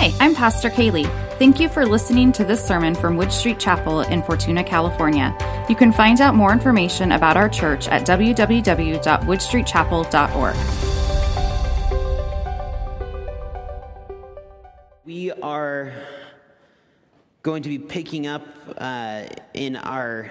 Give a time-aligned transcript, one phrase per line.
[0.00, 1.10] Hi, I'm Pastor Kaylee.
[1.40, 5.36] Thank you for listening to this sermon from Wood Street Chapel in Fortuna, California.
[5.68, 10.56] You can find out more information about our church at www.woodstreetchapel.org.
[15.04, 15.92] We are
[17.42, 18.46] going to be picking up
[18.76, 20.30] uh, in our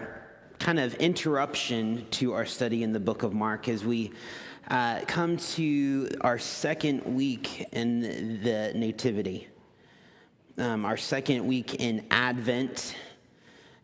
[0.59, 4.13] kind of interruption to our study in the book of Mark as we
[4.69, 9.49] uh, come to our second week in the Nativity,
[10.57, 12.95] um, our second week in Advent.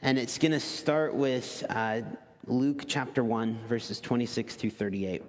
[0.01, 2.01] And it's going to start with uh,
[2.47, 5.21] Luke chapter 1, verses 26 through 38.
[5.21, 5.23] It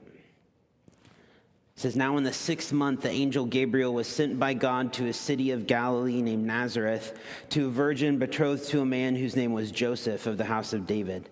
[1.77, 5.13] says, Now in the sixth month, the angel Gabriel was sent by God to a
[5.13, 7.19] city of Galilee named Nazareth
[7.51, 10.87] to a virgin betrothed to a man whose name was Joseph of the house of
[10.87, 11.29] David.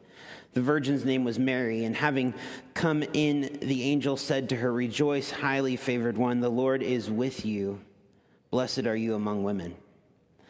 [0.52, 2.34] The virgin's name was Mary, and having
[2.74, 7.46] come in, the angel said to her, Rejoice, highly favored one, the Lord is with
[7.46, 7.80] you.
[8.50, 9.74] Blessed are you among women.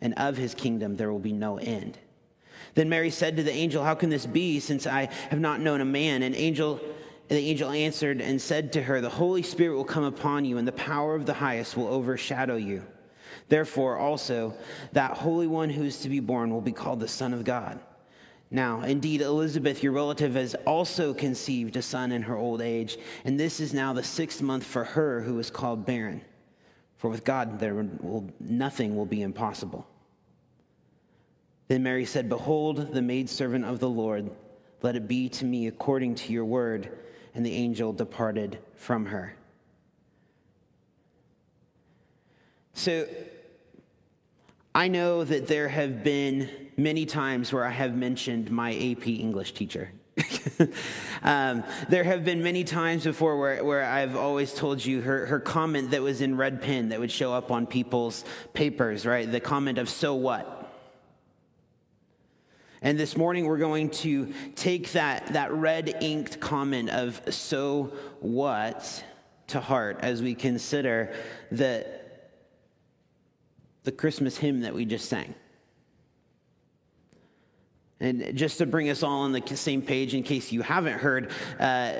[0.00, 1.98] and of his kingdom there will be no end.
[2.74, 5.80] Then Mary said to the angel, How can this be, since I have not known
[5.80, 6.22] a man?
[6.22, 6.80] And angel
[7.28, 10.68] the angel answered and said to her, The Holy Spirit will come upon you, and
[10.68, 12.84] the power of the highest will overshadow you.
[13.48, 14.54] Therefore, also,
[14.92, 17.80] that Holy One who is to be born will be called the Son of God.
[18.50, 23.40] Now, indeed, Elizabeth, your relative, has also conceived a son in her old age, and
[23.40, 26.20] this is now the sixth month for her who is called barren.
[27.04, 29.86] For with God, there will, nothing will be impossible.
[31.68, 34.30] Then Mary said, Behold, the maidservant of the Lord,
[34.80, 36.96] let it be to me according to your word.
[37.34, 39.36] And the angel departed from her.
[42.72, 43.06] So,
[44.74, 49.52] I know that there have been many times where I have mentioned my AP English
[49.52, 49.92] teacher.
[51.22, 55.40] um, there have been many times before where, where I've always told you her, her
[55.40, 59.30] comment that was in red pen that would show up on people's papers, right?
[59.30, 60.72] The comment of, so what?
[62.80, 69.04] And this morning we're going to take that, that red inked comment of, so what,
[69.48, 71.14] to heart as we consider
[71.50, 71.86] the
[73.84, 75.34] the Christmas hymn that we just sang.
[78.04, 81.30] And just to bring us all on the same page, in case you haven't heard
[81.58, 81.92] uh,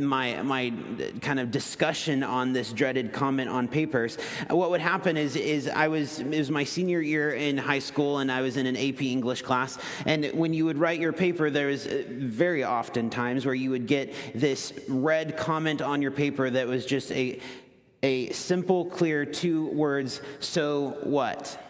[0.00, 0.72] my, my
[1.20, 4.18] kind of discussion on this dreaded comment on papers,
[4.50, 8.18] what would happen is, is I was, it was my senior year in high school
[8.18, 9.78] and I was in an AP English class.
[10.06, 13.70] And when you would write your paper, there was uh, very often times where you
[13.70, 17.38] would get this red comment on your paper that was just a,
[18.02, 21.63] a simple, clear two words, so what?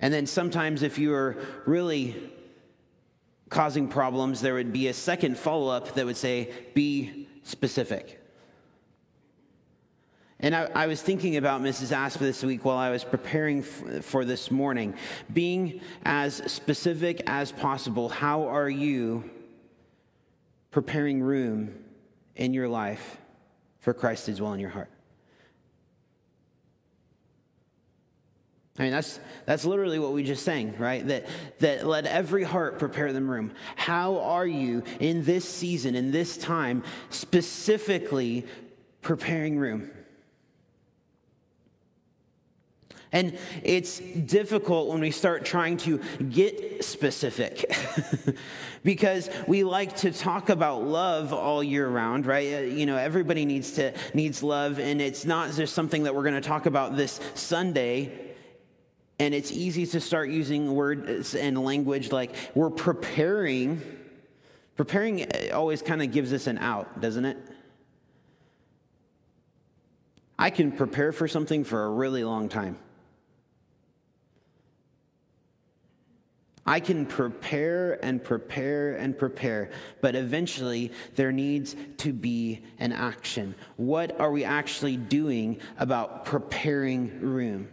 [0.00, 2.30] And then sometimes, if you were really
[3.48, 8.20] causing problems, there would be a second follow up that would say, be specific.
[10.40, 11.92] And I, I, was thinking about Mrs.
[11.92, 14.94] Asp this week while I was preparing f- for this morning.
[15.32, 19.30] Being as specific as possible, how are you
[20.74, 21.72] preparing room
[22.34, 23.18] in your life
[23.78, 24.90] for Christ to dwell in your heart.
[28.78, 31.06] I mean, that's, that's literally what we just sang, right?
[31.06, 31.26] That,
[31.60, 33.52] that let every heart prepare them room.
[33.76, 38.46] How are you in this season, in this time, specifically
[39.00, 39.92] preparing room?
[43.12, 45.98] And it's difficult when we start trying to
[46.30, 47.72] get specific
[48.82, 52.54] because we like to talk about love all year round, right?
[52.54, 56.24] Uh, you know, everybody needs to needs love and it's not just something that we're
[56.24, 58.33] going to talk about this Sunday.
[59.24, 63.80] And it's easy to start using words and language like we're preparing.
[64.76, 67.38] Preparing always kind of gives us an out, doesn't it?
[70.38, 72.76] I can prepare for something for a really long time.
[76.66, 79.70] I can prepare and prepare and prepare,
[80.02, 83.54] but eventually there needs to be an action.
[83.78, 87.68] What are we actually doing about preparing room?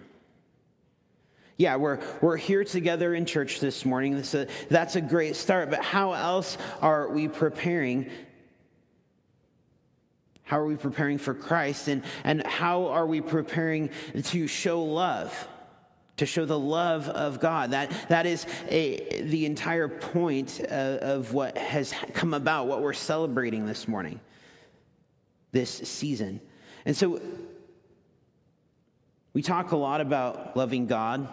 [1.61, 4.15] Yeah, we're, we're here together in church this morning.
[4.15, 8.09] That's a, uh, that's a great start, but how else are we preparing?
[10.41, 11.87] How are we preparing for Christ?
[11.87, 13.91] And, and how are we preparing
[14.23, 15.47] to show love?
[16.17, 17.71] to show the love of God.
[17.71, 20.69] That, that is a, the entire point of,
[20.99, 24.19] of what has come about, what we're celebrating this morning,
[25.51, 26.39] this season.
[26.85, 27.19] And so
[29.33, 31.27] we talk a lot about loving God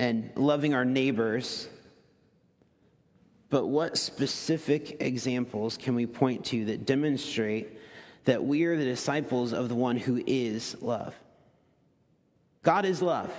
[0.00, 1.68] and loving our neighbors.
[3.50, 7.78] But what specific examples can we point to that demonstrate
[8.24, 11.14] that we are the disciples of the one who is love?
[12.62, 13.30] God is love.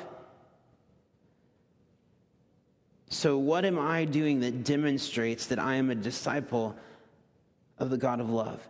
[3.10, 6.76] So, what am I doing that demonstrates that I am a disciple
[7.80, 8.62] of the God of love?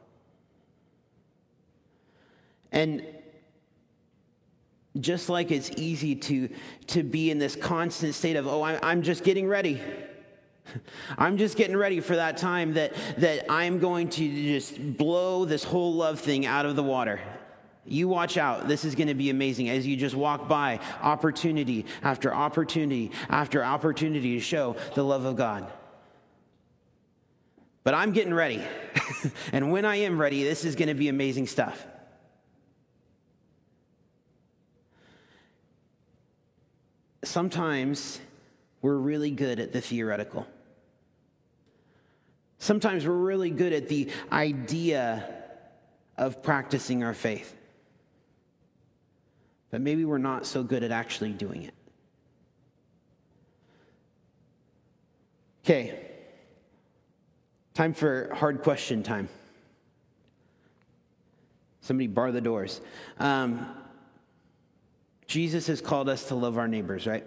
[2.72, 3.06] And
[5.00, 6.50] just like it's easy to,
[6.88, 9.82] to be in this constant state of, oh, I'm just getting ready.
[11.18, 15.64] I'm just getting ready for that time that, that I'm going to just blow this
[15.64, 17.22] whole love thing out of the water.
[17.86, 18.68] You watch out.
[18.68, 23.64] This is going to be amazing as you just walk by opportunity after opportunity after
[23.64, 25.72] opportunity to show the love of God.
[27.84, 28.62] But I'm getting ready.
[29.52, 31.88] and when I am ready, this is going to be amazing stuff.
[37.32, 38.20] Sometimes
[38.82, 40.46] we're really good at the theoretical.
[42.60, 45.34] Sometimes we're really good at the idea
[46.18, 47.56] of practicing our faith
[49.72, 51.74] but maybe we're not so good at actually doing it.
[55.64, 56.00] Okay,
[57.74, 59.30] time for hard question time.
[61.80, 62.82] Somebody bar the doors.
[63.18, 63.66] Um,
[65.32, 67.26] Jesus has called us to love our neighbors, right?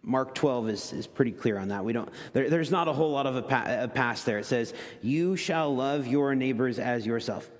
[0.00, 1.84] Mark 12 is, is pretty clear on that.
[1.84, 4.38] We don't, there, there's not a whole lot of a, pa- a pass there.
[4.38, 7.50] It says, You shall love your neighbors as yourself.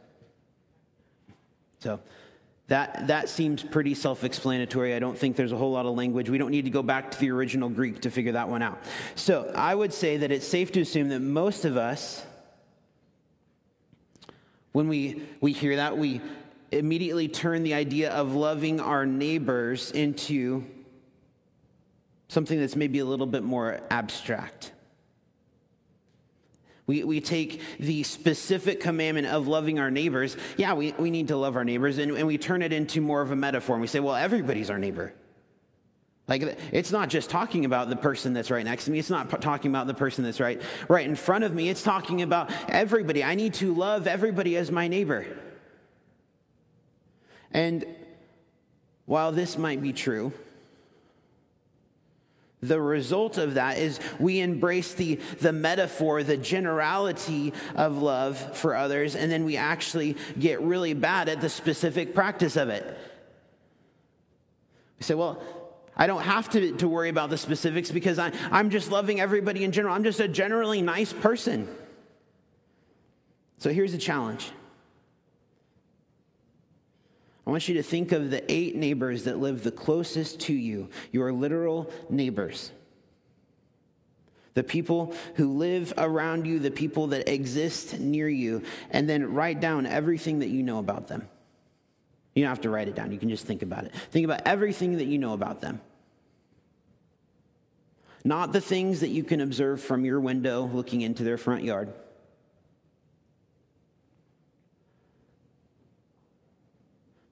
[1.80, 1.98] So
[2.68, 4.94] that, that seems pretty self explanatory.
[4.94, 6.30] I don't think there's a whole lot of language.
[6.30, 8.80] We don't need to go back to the original Greek to figure that one out.
[9.16, 12.24] So I would say that it's safe to assume that most of us,
[14.70, 16.20] when we, we hear that, we
[16.70, 20.64] immediately turn the idea of loving our neighbors into
[22.28, 24.72] something that's maybe a little bit more abstract.
[26.86, 30.36] We, we take the specific commandment of loving our neighbors.
[30.56, 33.20] Yeah, we, we need to love our neighbors, and, and we turn it into more
[33.20, 33.76] of a metaphor.
[33.76, 35.12] And we say, well, everybody's our neighbor.
[36.28, 38.98] Like it's not just talking about the person that's right next to me.
[38.98, 41.70] It's not talking about the person that's right right in front of me.
[41.70, 43.24] It's talking about everybody.
[43.24, 45.26] I need to love everybody as my neighbor.
[47.52, 47.84] And
[49.06, 50.32] while this might be true,
[52.60, 58.74] the result of that is we embrace the, the metaphor, the generality of love for
[58.74, 62.84] others, and then we actually get really bad at the specific practice of it.
[64.98, 65.40] We say, well,
[65.96, 69.62] I don't have to, to worry about the specifics because I, I'm just loving everybody
[69.62, 69.94] in general.
[69.94, 71.68] I'm just a generally nice person.
[73.58, 74.50] So here's the challenge
[77.48, 80.90] I want you to think of the eight neighbors that live the closest to you,
[81.12, 82.72] your literal neighbors.
[84.52, 89.60] The people who live around you, the people that exist near you, and then write
[89.60, 91.26] down everything that you know about them.
[92.34, 93.94] You don't have to write it down, you can just think about it.
[94.10, 95.80] Think about everything that you know about them.
[98.24, 101.94] Not the things that you can observe from your window looking into their front yard.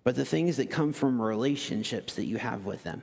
[0.07, 3.03] But the things that come from relationships that you have with them.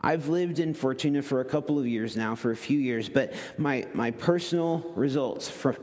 [0.00, 3.32] I've lived in Fortuna for a couple of years now, for a few years, but
[3.58, 5.76] my, my personal results from,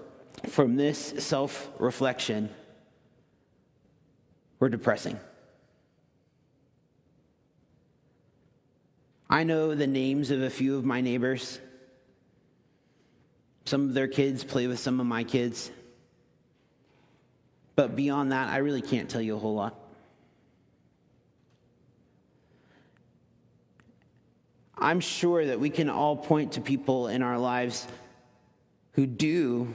[0.48, 2.50] from this self reflection
[4.60, 5.20] were depressing.
[9.30, 11.60] I know the names of a few of my neighbors.
[13.66, 15.70] Some of their kids play with some of my kids.
[17.76, 19.76] But beyond that, I really can't tell you a whole lot.
[24.78, 27.88] I'm sure that we can all point to people in our lives
[28.94, 29.74] who do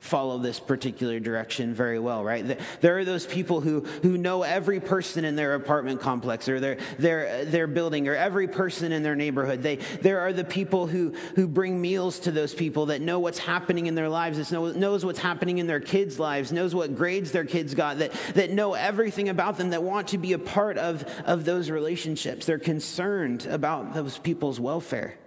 [0.00, 2.58] follow this particular direction very well, right?
[2.80, 6.78] There are those people who, who know every person in their apartment complex or their,
[6.98, 9.62] their, their building or every person in their neighborhood.
[9.62, 13.38] They, there are the people who, who bring meals to those people that know what's
[13.38, 16.96] happening in their lives, that know, knows what's happening in their kids' lives, knows what
[16.96, 20.38] grades their kids got, that, that know everything about them, that want to be a
[20.38, 22.46] part of, of those relationships.
[22.46, 25.18] They're concerned about those people's welfare.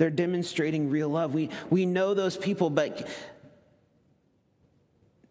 [0.00, 1.34] They're demonstrating real love.
[1.34, 3.06] We, we know those people, but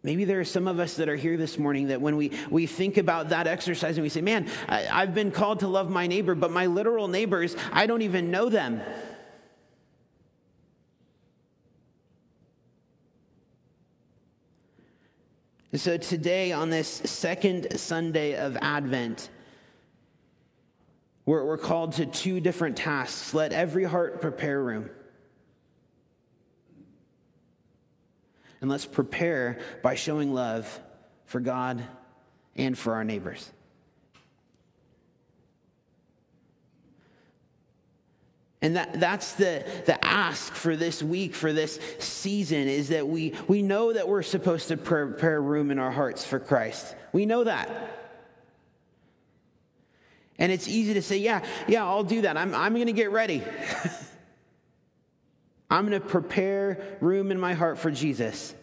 [0.04, 2.68] Maybe there are some of us that are here this morning that when we, we
[2.68, 6.06] think about that exercise and we say, man, I, I've been called to love my
[6.06, 8.80] neighbor, but my literal neighbors, I don't even know them.
[15.72, 19.30] And so today, on this second Sunday of Advent,
[21.30, 23.36] we're, we're called to two different tasks.
[23.36, 24.90] Let every heart prepare room.
[28.62, 30.80] And let's prepare by showing love
[31.26, 31.84] for God
[32.56, 33.48] and for our neighbors.
[38.64, 43.36] And that, that's the, the ask for this week, for this season, is that we,
[43.48, 46.96] we know that we're supposed to prepare room in our hearts for Christ.
[47.14, 47.99] We know that.
[50.40, 52.38] And it's easy to say, yeah, yeah, I'll do that.
[52.38, 53.44] I'm, I'm going to get ready.
[55.70, 58.56] I'm going to prepare room in my heart for Jesus.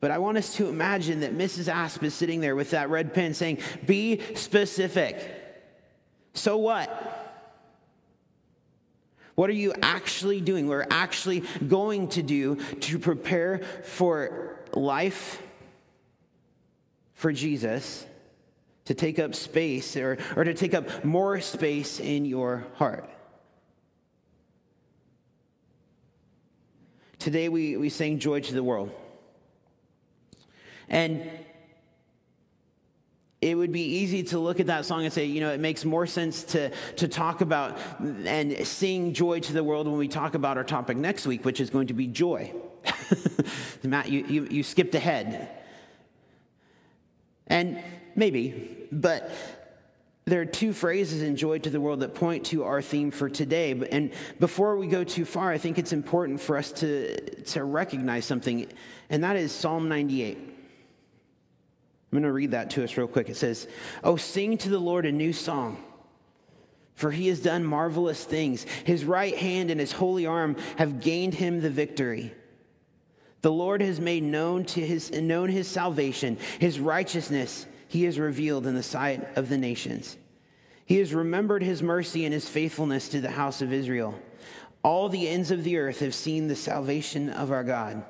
[0.00, 1.68] But I want us to imagine that Mrs.
[1.68, 5.36] Asp is sitting there with that red pen saying, Be specific.
[6.32, 7.18] So what?
[9.34, 10.68] What are you actually doing?
[10.68, 15.42] We're actually going to do to prepare for life
[17.12, 18.06] for Jesus
[18.90, 23.08] to take up space or, or to take up more space in your heart.
[27.20, 28.90] Today we, we sang Joy to the World.
[30.88, 31.22] And
[33.40, 35.84] it would be easy to look at that song and say, you know, it makes
[35.84, 40.34] more sense to, to talk about and sing joy to the world when we talk
[40.34, 42.52] about our topic next week, which is going to be joy.
[43.84, 45.48] Matt, you, you, you skipped ahead.
[47.46, 47.80] And
[48.16, 49.30] maybe, but
[50.26, 53.28] there are two phrases in Joy to the World that point to our theme for
[53.28, 53.72] today.
[53.90, 58.26] And before we go too far, I think it's important for us to, to recognize
[58.26, 58.66] something,
[59.08, 60.38] and that is Psalm 98.
[60.38, 63.28] I'm going to read that to us real quick.
[63.28, 63.68] It says,
[64.02, 65.82] Oh, sing to the Lord a new song,
[66.94, 68.64] for he has done marvelous things.
[68.84, 72.34] His right hand and his holy arm have gained him the victory.
[73.42, 78.68] The Lord has made known to his known his salvation, his righteousness he has revealed
[78.68, 80.16] in the sight of the nations.
[80.86, 84.14] He has remembered his mercy and his faithfulness to the house of Israel.
[84.84, 88.04] All the ends of the earth have seen the salvation of our God.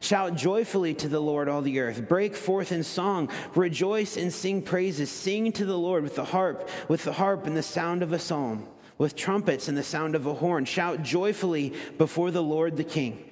[0.00, 2.08] Shout joyfully to the Lord, all the earth.
[2.08, 3.28] Break forth in song.
[3.54, 5.10] Rejoice and sing praises.
[5.10, 8.18] Sing to the Lord with the harp, with the harp and the sound of a
[8.18, 8.66] psalm,
[8.96, 10.64] with trumpets and the sound of a horn.
[10.64, 13.28] Shout joyfully before the Lord the King.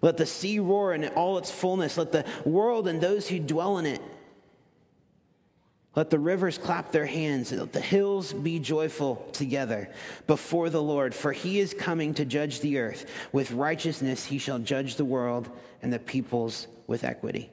[0.00, 1.96] Let the sea roar in all its fullness.
[1.96, 4.02] Let the world and those who dwell in it
[5.94, 9.90] let the rivers clap their hands, let the hills be joyful together
[10.26, 13.04] before the Lord, for he is coming to judge the earth.
[13.30, 15.50] With righteousness he shall judge the world
[15.82, 17.50] and the peoples with equity.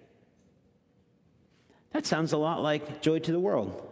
[1.92, 3.86] That sounds a lot like Joy to the World.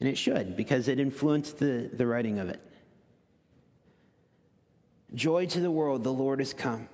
[0.00, 2.60] And it should, because it influenced the, the writing of it.
[5.12, 6.88] Joy to the world, the Lord has come.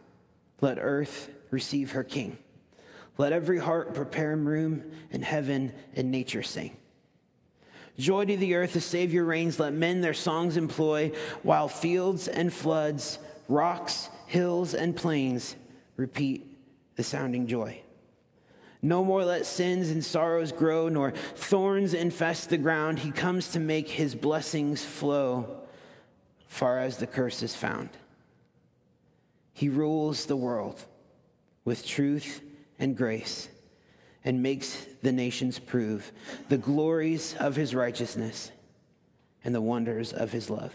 [0.60, 2.38] Let earth receive her king.
[3.16, 6.76] Let every heart prepare room in heaven and nature sing.
[7.96, 9.60] Joy to the earth, the Savior reigns.
[9.60, 15.54] Let men their songs employ, while fields and floods, rocks, hills, and plains
[15.96, 16.44] repeat
[16.96, 17.80] the sounding joy.
[18.82, 22.98] No more let sins and sorrows grow, nor thorns infest the ground.
[22.98, 25.60] He comes to make his blessings flow
[26.48, 27.90] far as the curse is found.
[29.52, 30.84] He rules the world
[31.64, 32.42] with truth
[32.84, 33.48] and grace
[34.24, 36.12] and makes the nations prove
[36.48, 38.52] the glories of his righteousness
[39.42, 40.72] and the wonders of his love.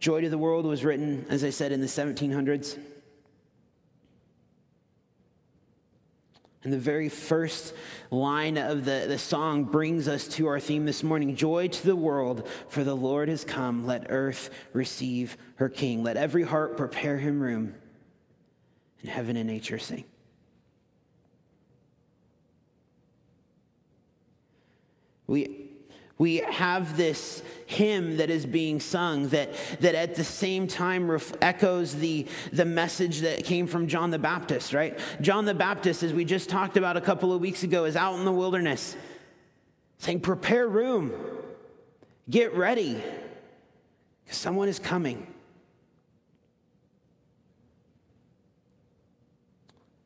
[0.00, 2.78] Joy to the World was written, as I said, in the 1700s.
[6.62, 7.74] And the very first
[8.10, 11.96] line of the, the song brings us to our theme this morning Joy to the
[11.96, 13.86] world, for the Lord has come.
[13.86, 16.02] Let earth receive her King.
[16.02, 17.74] Let every heart prepare him room,
[19.00, 20.04] and heaven and nature sing.
[25.26, 25.59] We,
[26.20, 31.32] we have this hymn that is being sung that, that at the same time ref-
[31.40, 34.98] echoes the, the message that came from John the Baptist, right?
[35.22, 38.18] John the Baptist, as we just talked about a couple of weeks ago, is out
[38.18, 38.98] in the wilderness
[39.96, 41.10] saying, Prepare room,
[42.28, 43.02] get ready,
[44.22, 45.26] because someone is coming.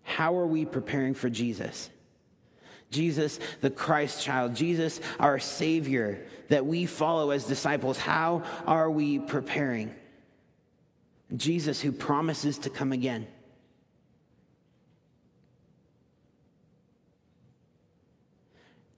[0.04, 1.90] How are we preparing for Jesus?
[2.94, 9.18] Jesus, the Christ child, Jesus, our Savior, that we follow as disciples, how are we
[9.18, 9.92] preparing?
[11.36, 13.26] Jesus, who promises to come again.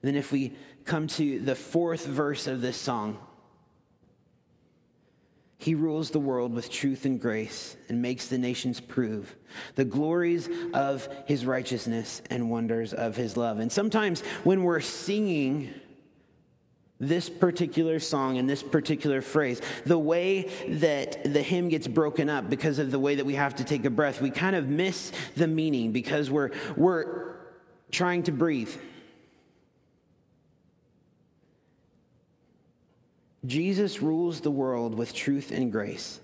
[0.02, 0.52] Then, if we
[0.84, 3.18] come to the fourth verse of this song,
[5.58, 9.34] he rules the world with truth and grace and makes the nations prove
[9.75, 13.58] the glories of his righteousness and wonders of his love.
[13.58, 15.72] And sometimes when we're singing
[16.98, 22.48] this particular song and this particular phrase, the way that the hymn gets broken up
[22.48, 25.12] because of the way that we have to take a breath, we kind of miss
[25.36, 27.36] the meaning because we're, we're
[27.90, 28.75] trying to breathe.
[33.46, 36.20] Jesus rules the world with truth and grace.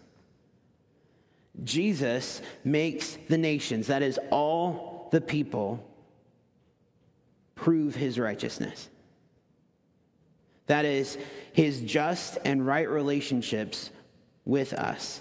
[1.65, 5.87] Jesus makes the nations, that is, all the people,
[7.55, 8.89] prove his righteousness.
[10.67, 11.19] That is,
[11.53, 13.91] his just and right relationships
[14.45, 15.21] with us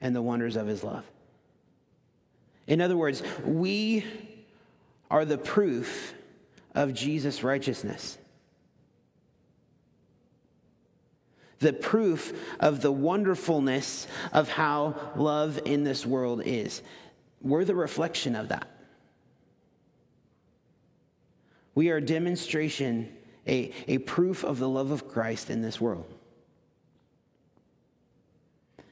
[0.00, 1.04] and the wonders of his love.
[2.66, 4.04] In other words, we
[5.10, 6.14] are the proof
[6.74, 8.18] of Jesus' righteousness.
[11.62, 16.82] The proof of the wonderfulness of how love in this world is.
[17.40, 18.68] We're the reflection of that.
[21.74, 23.10] We are a demonstration,
[23.46, 26.12] a, a proof of the love of Christ in this world.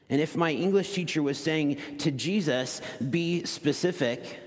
[0.09, 4.41] And if my English teacher was saying to Jesus, be specific,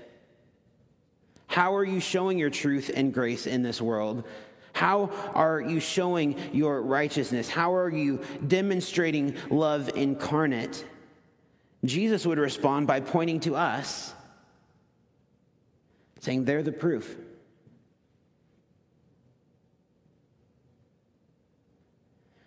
[1.46, 4.24] how are you showing your truth and grace in this world?
[4.74, 7.48] How are you showing your righteousness?
[7.48, 10.84] How are you demonstrating love incarnate?
[11.84, 14.12] Jesus would respond by pointing to us,
[16.18, 17.16] saying, They're the proof.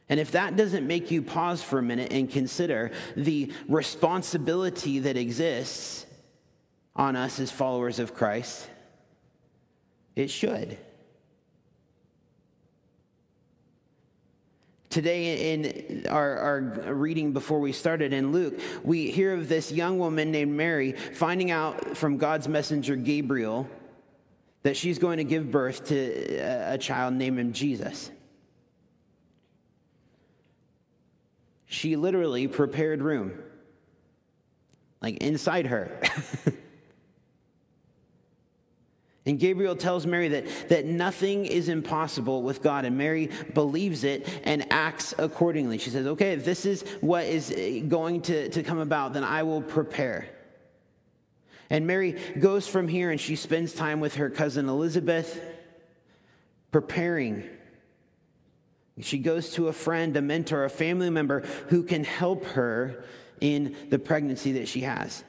[0.10, 5.16] And if that doesn't make you pause for a minute and consider the responsibility that
[5.16, 6.06] exists
[6.94, 8.70] on us as followers of Christ,
[10.16, 10.78] it should.
[14.90, 20.00] Today, in our, our, reading before we started in Luke, we hear of this young
[20.00, 23.68] woman named Mary finding out from God's messenger Gabriel
[24.64, 28.12] that she's going to give birth to a child named Jesus.
[31.66, 33.34] She literally prepared room,
[35.02, 36.00] like inside her.
[39.28, 44.26] And Gabriel tells Mary that, that nothing is impossible with God, and Mary believes it
[44.46, 45.78] and acts accordingly.
[45.80, 47.50] She says, Okay, if this is what is
[47.90, 50.30] going to, to come about, then I will prepare.
[51.70, 55.44] And Mary goes from here and she spends time with her cousin Elizabeth,
[56.72, 57.44] preparing.
[59.02, 63.04] She goes to a friend, a mentor, a family member who can help her
[63.42, 65.26] in the pregnancy that she has.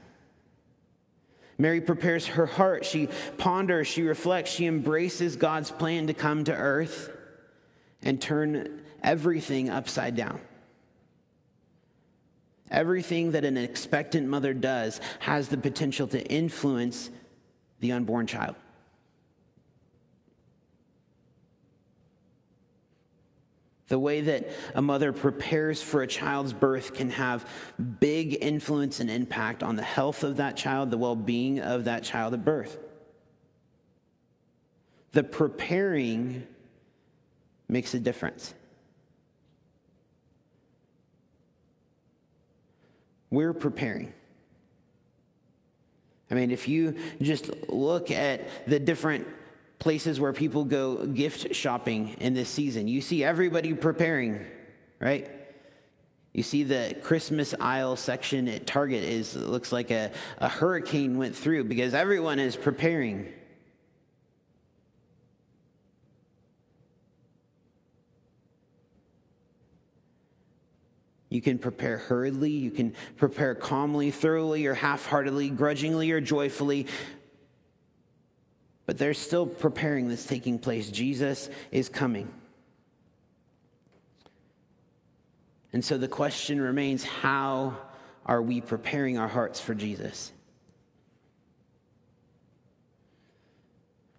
[1.59, 2.85] Mary prepares her heart.
[2.85, 7.11] She ponders, she reflects, she embraces God's plan to come to earth
[8.03, 10.41] and turn everything upside down.
[12.71, 17.11] Everything that an expectant mother does has the potential to influence
[17.81, 18.55] the unborn child.
[23.89, 27.49] The way that a mother prepares for a child's birth can have
[28.01, 32.05] big influence and impact on the health of that child, the well being of that
[32.05, 32.79] child at birth.
[35.13, 36.47] The preparing
[37.67, 38.55] makes a difference.
[43.31, 44.13] We're preparing.
[46.31, 49.27] I mean, if you just look at the different
[49.79, 52.89] places where people go gift shopping in this season.
[52.89, 54.45] You see everybody preparing,
[54.99, 55.31] right?
[56.33, 61.35] You see the Christmas aisle section at Target is looks like a, a hurricane went
[61.35, 63.33] through because everyone is preparing.
[71.31, 76.87] You can prepare hurriedly, you can prepare calmly, thoroughly, or half heartedly, grudgingly, or joyfully.
[78.89, 80.89] But they're still preparing that's taking place.
[80.91, 82.33] Jesus is coming.
[85.75, 87.77] And so the question remains how
[88.25, 90.33] are we preparing our hearts for Jesus?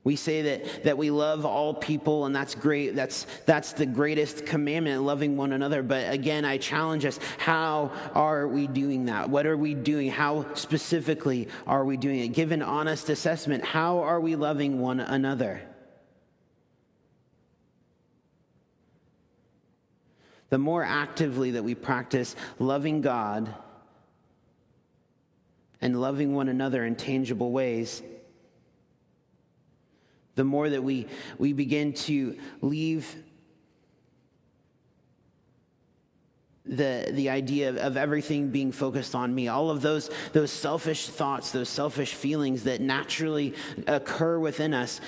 [0.10, 2.96] We say that, that we love all people, and that's great.
[2.96, 5.84] That's, that's the greatest commandment, loving one another.
[5.84, 9.30] But again, I challenge us how are we doing that?
[9.30, 10.10] What are we doing?
[10.10, 12.30] How specifically are we doing it?
[12.30, 13.64] Give an honest assessment.
[13.64, 15.62] How are we loving one another?
[20.50, 23.54] The more actively that we practice loving God
[25.82, 28.02] and loving one another in tangible ways,
[30.40, 31.06] the more that we,
[31.38, 33.14] we begin to leave
[36.66, 41.08] the, the idea of, of everything being focused on me, all of those, those selfish
[41.08, 43.54] thoughts, those selfish feelings that naturally
[43.86, 45.02] occur within us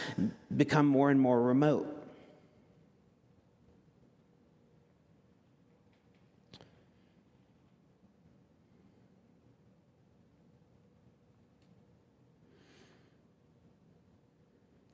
[0.57, 2.00] become more and more remote.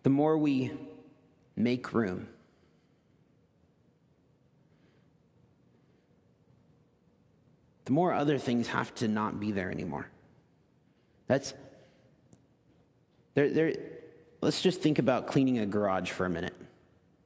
[0.08, 0.72] The more we
[1.58, 2.30] make room.
[7.84, 10.08] The more other things have to not be there anymore.
[11.28, 11.54] That's
[13.34, 13.74] there, there,
[14.40, 16.56] let's just think about cleaning a garage for a minute.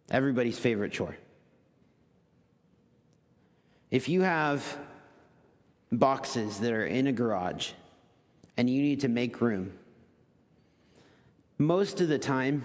[0.10, 1.16] Everybody's favorite chore.
[3.92, 4.66] If you have
[5.92, 7.74] boxes that are in a garage
[8.58, 9.72] and you need to make room,
[11.62, 12.64] most of the time,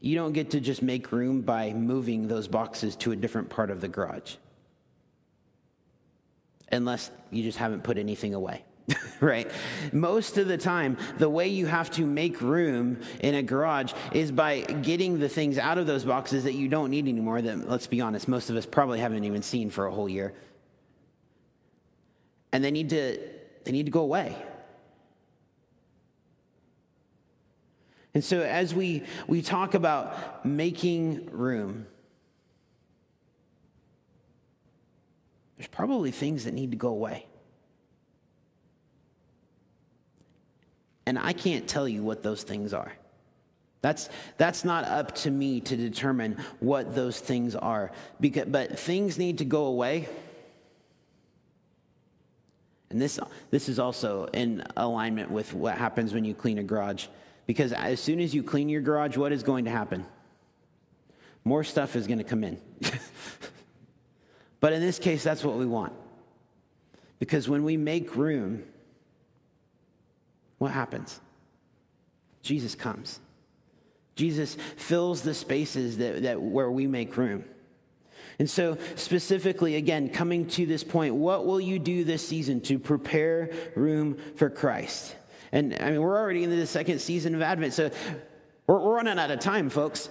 [0.00, 3.70] you don't get to just make room by moving those boxes to a different part
[3.70, 4.36] of the garage.
[6.70, 8.64] Unless you just haven't put anything away.
[9.20, 9.50] right?
[9.92, 14.30] Most of the time, the way you have to make room in a garage is
[14.30, 17.86] by getting the things out of those boxes that you don't need anymore, that, let's
[17.86, 20.32] be honest, most of us probably haven't even seen for a whole year.
[22.52, 23.18] And they need to,
[23.64, 24.36] they need to go away.
[28.14, 31.86] And so, as we, we talk about making room,
[35.56, 37.26] there's probably things that need to go away.
[41.06, 42.92] And I can't tell you what those things are.
[43.80, 47.90] That's, that's not up to me to determine what those things are.
[48.20, 50.08] Because, but things need to go away.
[52.90, 53.18] And this,
[53.50, 57.06] this is also in alignment with what happens when you clean a garage.
[57.46, 60.06] Because as soon as you clean your garage, what is going to happen?
[61.44, 62.60] More stuff is going to come in.
[64.60, 65.92] but in this case, that's what we want.
[67.18, 68.64] Because when we make room,
[70.58, 71.20] what happens?
[72.42, 73.20] Jesus comes.
[74.14, 77.44] Jesus fills the spaces that, that where we make room.
[78.38, 82.78] And so, specifically, again, coming to this point, what will you do this season to
[82.78, 85.14] prepare room for Christ?
[85.52, 87.90] And I mean, we're already into the second season of Advent, so
[88.66, 90.08] we're, we're running out of time, folks.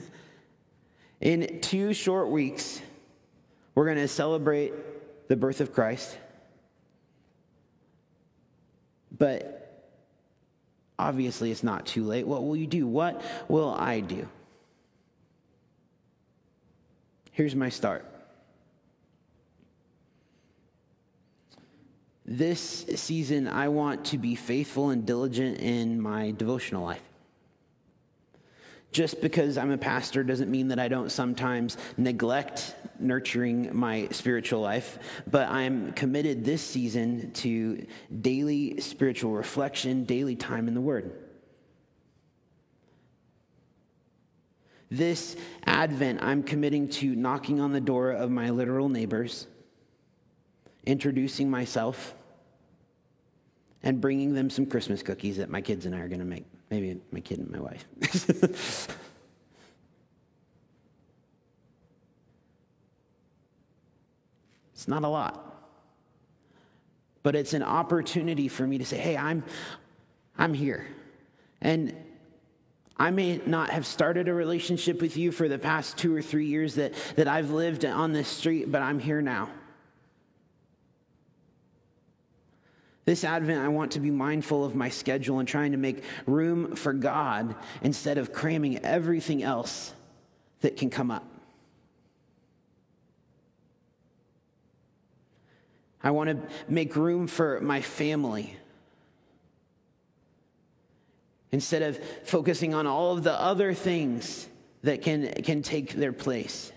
[1.20, 2.80] In two short weeks,
[3.74, 4.72] we're going to celebrate
[5.28, 6.18] the birth of Christ.
[9.16, 9.94] But
[10.98, 12.26] obviously, it's not too late.
[12.26, 12.86] What will you do?
[12.86, 14.28] What will I do?
[17.32, 18.04] Here's my start.
[22.30, 27.00] This season, I want to be faithful and diligent in my devotional life.
[28.92, 34.60] Just because I'm a pastor doesn't mean that I don't sometimes neglect nurturing my spiritual
[34.60, 37.86] life, but I'm committed this season to
[38.20, 41.10] daily spiritual reflection, daily time in the Word.
[44.90, 49.46] This Advent, I'm committing to knocking on the door of my literal neighbors,
[50.84, 52.14] introducing myself,
[53.82, 56.44] and bringing them some Christmas cookies that my kids and I are going to make.
[56.70, 57.86] Maybe my kid and my wife.
[64.72, 65.44] it's not a lot.
[67.22, 69.44] But it's an opportunity for me to say, hey, I'm,
[70.36, 70.86] I'm here.
[71.60, 71.94] And
[72.96, 76.46] I may not have started a relationship with you for the past two or three
[76.46, 79.48] years that, that I've lived on this street, but I'm here now.
[83.08, 86.76] This Advent, I want to be mindful of my schedule and trying to make room
[86.76, 89.94] for God instead of cramming everything else
[90.60, 91.24] that can come up.
[96.04, 98.54] I want to make room for my family
[101.50, 104.46] instead of focusing on all of the other things
[104.82, 106.72] that can, can take their place.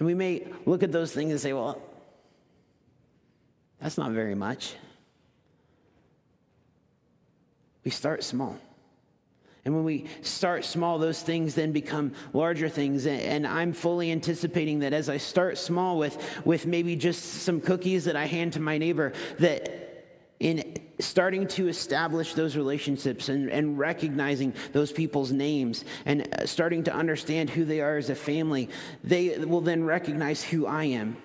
[0.00, 1.80] And we may look at those things and say, well,
[3.80, 4.74] that's not very much.
[7.84, 8.58] We start small.
[9.64, 13.06] And when we start small, those things then become larger things.
[13.06, 18.06] And I'm fully anticipating that as I start small with, with maybe just some cookies
[18.06, 19.79] that I hand to my neighbor, that
[20.40, 26.82] in starting to establish those relationships and, and recognizing those people's names and uh, starting
[26.84, 28.68] to understand who they are as a family,
[29.04, 31.16] they will then recognize who I am.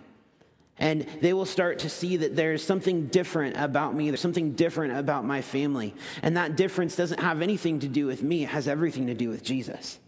[0.78, 4.10] And they will start to see that there's something different about me.
[4.10, 5.96] There's something different about my family.
[6.22, 9.30] And that difference doesn't have anything to do with me, it has everything to do
[9.30, 10.00] with Jesus.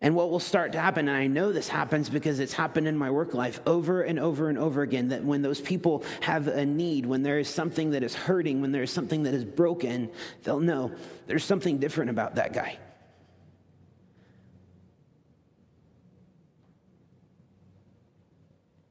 [0.00, 2.96] And what will start to happen, and I know this happens because it's happened in
[2.96, 6.64] my work life over and over and over again, that when those people have a
[6.64, 10.08] need, when there is something that is hurting, when there is something that is broken,
[10.44, 10.92] they'll know
[11.26, 12.78] there's something different about that guy.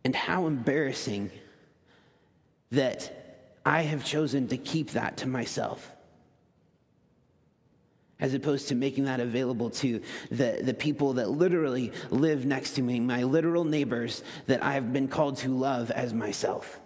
[0.03, 1.31] And how embarrassing
[2.71, 5.89] that I have chosen to keep that to myself
[8.19, 10.01] as opposed to making that available to
[10.31, 14.91] the, the people that literally live next to me, my literal neighbors that I have
[14.91, 16.79] been called to love as myself.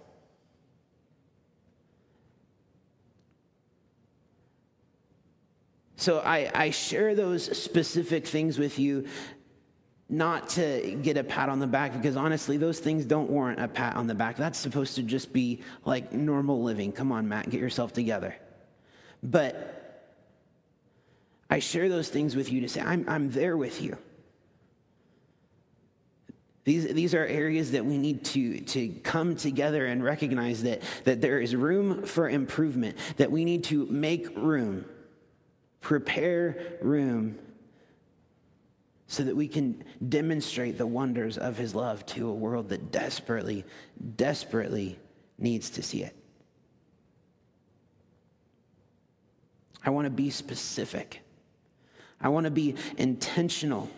[5.95, 9.05] So I, I share those specific things with you
[10.09, 13.67] not to get a pat on the back because honestly, those things don't warrant a
[13.67, 14.35] pat on the back.
[14.35, 16.91] That's supposed to just be like normal living.
[16.91, 18.35] Come on, Matt, get yourself together.
[19.23, 19.80] But
[21.51, 23.97] I share those things with you to say, I'm, I'm there with you.
[26.63, 31.19] These, these are areas that we need to, to come together and recognize that, that
[31.19, 34.85] there is room for improvement, that we need to make room,
[35.81, 37.37] prepare room
[39.07, 43.65] so that we can demonstrate the wonders of his love to a world that desperately,
[44.15, 44.97] desperately
[45.37, 46.15] needs to see it.
[49.83, 51.21] I want to be specific.
[52.21, 53.89] I want to be intentional.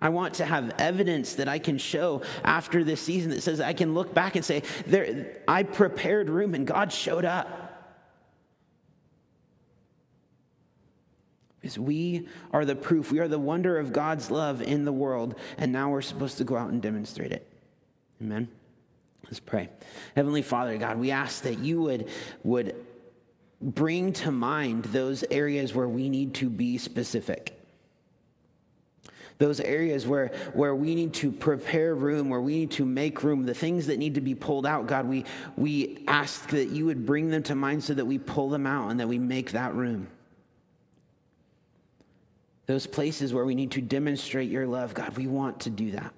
[0.00, 3.72] I want to have evidence that I can show after this season that says I
[3.72, 7.58] can look back and say, there, I prepared room and God showed up.
[11.60, 13.12] Because we are the proof.
[13.12, 16.44] We are the wonder of God's love in the world, and now we're supposed to
[16.44, 17.46] go out and demonstrate it.
[18.20, 18.48] Amen.
[19.26, 19.68] Let's pray.
[20.16, 22.08] Heavenly Father, God, we ask that you would,
[22.42, 22.74] would
[23.62, 27.58] bring to mind those areas where we need to be specific.
[29.38, 33.44] Those areas where, where we need to prepare room, where we need to make room,
[33.44, 35.24] the things that need to be pulled out, God, we,
[35.56, 38.90] we ask that you would bring them to mind so that we pull them out
[38.90, 40.06] and that we make that room
[42.66, 46.12] those places where we need to demonstrate your love, God, we want to do that.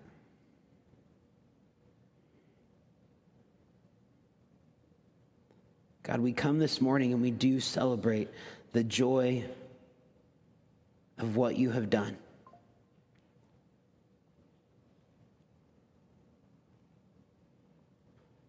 [6.04, 8.28] God, we come this morning and we do celebrate
[8.72, 9.44] the joy
[11.18, 12.16] of what you have done.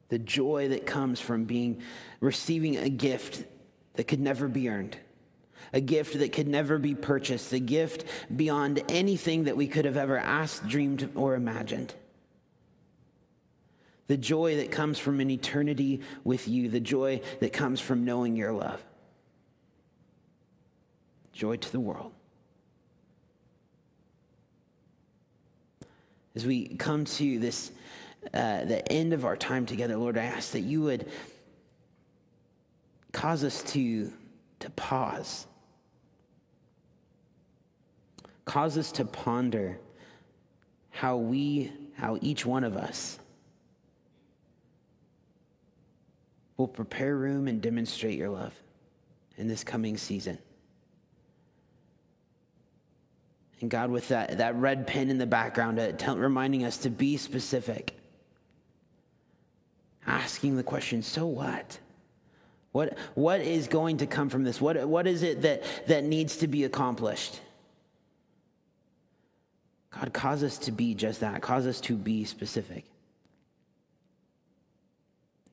[0.10, 1.82] The joy that comes from being
[2.20, 3.46] receiving a gift
[3.94, 4.98] that could never be earned
[5.74, 9.98] a gift that could never be purchased, a gift beyond anything that we could have
[9.98, 11.94] ever asked, dreamed, or imagined.
[14.08, 18.36] The joy that comes from an eternity with you, the joy that comes from knowing
[18.36, 18.84] your love.
[21.34, 22.12] Joy to the world.
[26.36, 27.72] As we come to this,
[28.34, 31.10] uh, the end of our time together, Lord, I ask that you would
[33.12, 34.12] cause us to,
[34.60, 35.48] to pause
[38.46, 39.78] cause us to ponder
[40.92, 43.20] how we, how each one of us
[46.58, 48.54] will prepare room and demonstrate your love
[49.38, 50.38] in this coming season.
[53.62, 57.18] And God, with that, that red pen in the background, uh, reminding us to be
[57.18, 57.98] specific,
[60.06, 61.80] asking the question, so what?
[62.74, 64.60] What, what is going to come from this?
[64.60, 67.40] What, what is it that, that needs to be accomplished?
[69.92, 71.42] God, cause us to be just that.
[71.42, 72.84] Cause us to be specific.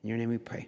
[0.03, 0.67] In your name we pray.